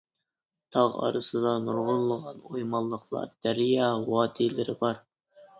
[0.75, 5.03] تاغ ئارىسىدا نۇرغۇنلىغان ئويمانلىقلار، دەريا ۋادىلىرى بار.